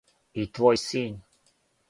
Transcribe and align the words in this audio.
И 0.43 0.45
твој 0.59 0.81
син. 0.85 1.21